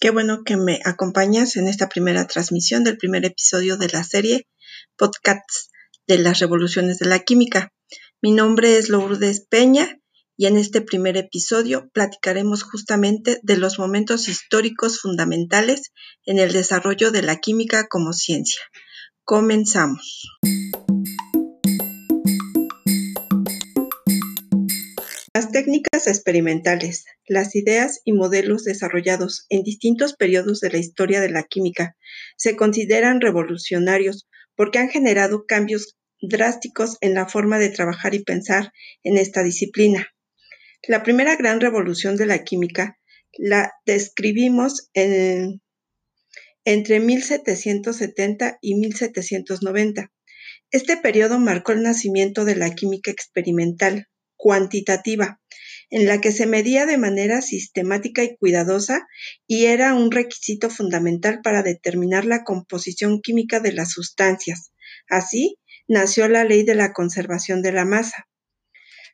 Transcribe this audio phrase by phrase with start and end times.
[0.00, 4.48] Qué bueno que me acompañas en esta primera transmisión del primer episodio de la serie
[4.96, 5.70] Podcasts
[6.06, 7.72] de las Revoluciones de la Química.
[8.20, 9.98] Mi nombre es Lourdes Peña
[10.36, 15.92] y en este primer episodio platicaremos justamente de los momentos históricos fundamentales
[16.26, 18.60] en el desarrollo de la química como ciencia.
[19.24, 20.28] Comenzamos.
[25.54, 31.44] Técnicas experimentales, las ideas y modelos desarrollados en distintos periodos de la historia de la
[31.44, 31.96] química
[32.36, 38.72] se consideran revolucionarios porque han generado cambios drásticos en la forma de trabajar y pensar
[39.04, 40.08] en esta disciplina.
[40.88, 42.98] La primera gran revolución de la química
[43.38, 45.62] la describimos en,
[46.64, 50.10] entre 1770 y 1790.
[50.72, 54.08] Este periodo marcó el nacimiento de la química experimental,
[54.44, 55.40] cuantitativa,
[55.88, 59.06] en la que se medía de manera sistemática y cuidadosa
[59.46, 64.70] y era un requisito fundamental para determinar la composición química de las sustancias.
[65.08, 65.56] Así,
[65.88, 68.28] nació la ley de la conservación de la masa.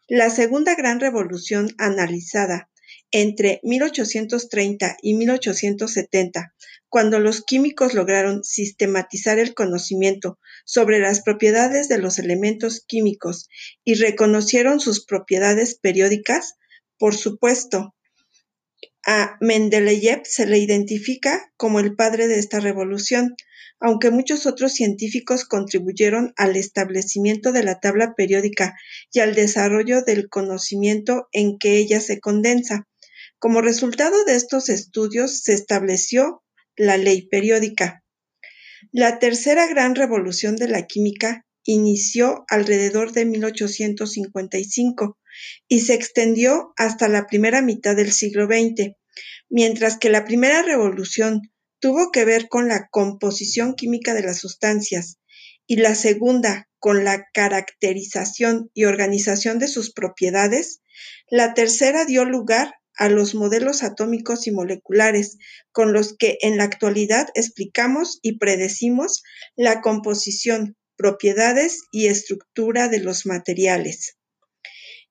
[0.08, 2.68] La segunda gran revolución analizada
[3.12, 6.54] entre 1830 y 1870,
[6.88, 13.48] cuando los químicos lograron sistematizar el conocimiento sobre las propiedades de los elementos químicos
[13.84, 16.54] y reconocieron sus propiedades periódicas,
[16.98, 17.94] por supuesto,
[19.06, 23.34] a Mendeleev se le identifica como el padre de esta revolución,
[23.80, 28.74] aunque muchos otros científicos contribuyeron al establecimiento de la tabla periódica
[29.10, 32.86] y al desarrollo del conocimiento en que ella se condensa.
[33.40, 36.44] Como resultado de estos estudios se estableció
[36.76, 38.04] la ley periódica.
[38.92, 45.18] La tercera gran revolución de la química inició alrededor de 1855
[45.68, 48.92] y se extendió hasta la primera mitad del siglo XX,
[49.48, 51.40] mientras que la primera revolución
[51.78, 55.16] tuvo que ver con la composición química de las sustancias
[55.66, 60.82] y la segunda con la caracterización y organización de sus propiedades,
[61.30, 65.38] la tercera dio lugar a los modelos atómicos y moleculares
[65.72, 69.22] con los que en la actualidad explicamos y predecimos
[69.56, 74.18] la composición, propiedades y estructura de los materiales.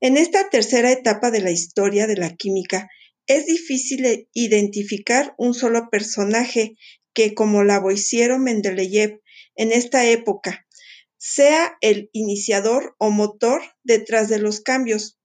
[0.01, 2.89] En esta tercera etapa de la historia de la química,
[3.25, 6.75] es difícil identificar un solo personaje
[7.16, 9.19] que, como Lavoisier o Mendeleev
[9.55, 10.67] en esta época,
[11.17, 15.17] sea el iniciador o motor detrás de los cambios.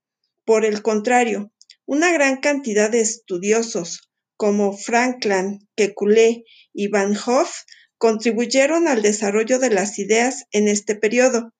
[0.47, 1.53] Por el contrario,
[1.87, 7.63] una gran cantidad de estudiosos, como Franklin, Kekulé y Van Hoff,
[7.99, 11.55] contribuyeron al desarrollo de las ideas en este periodo.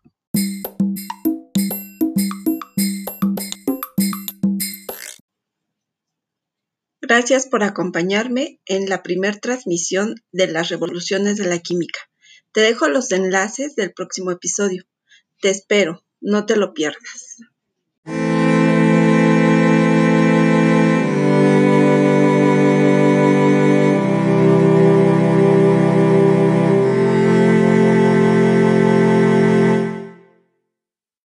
[7.10, 12.00] Gracias por acompañarme en la primer transmisión de las revoluciones de la química.
[12.52, 14.84] Te dejo los enlaces del próximo episodio.
[15.42, 17.38] Te espero, no te lo pierdas.